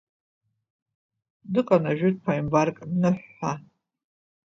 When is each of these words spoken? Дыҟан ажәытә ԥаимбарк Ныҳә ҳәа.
Дыҟан 1.51 1.83
ажәытә 1.91 2.19
ԥаимбарк 2.23 2.77
Ныҳә 2.99 3.25
ҳәа. 3.35 3.53